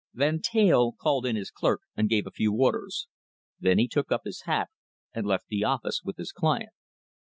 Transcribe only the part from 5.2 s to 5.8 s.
left the